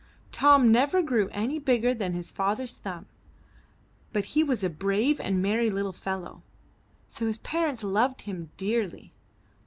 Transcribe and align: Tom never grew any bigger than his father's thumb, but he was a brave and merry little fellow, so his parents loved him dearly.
Tom 0.31 0.71
never 0.71 1.03
grew 1.03 1.29
any 1.31 1.59
bigger 1.59 1.93
than 1.93 2.13
his 2.13 2.31
father's 2.31 2.75
thumb, 2.75 3.05
but 4.11 4.23
he 4.33 4.43
was 4.43 4.63
a 4.63 4.67
brave 4.71 5.19
and 5.21 5.43
merry 5.43 5.69
little 5.69 5.93
fellow, 5.93 6.41
so 7.07 7.27
his 7.27 7.37
parents 7.37 7.83
loved 7.83 8.21
him 8.23 8.49
dearly. 8.57 9.13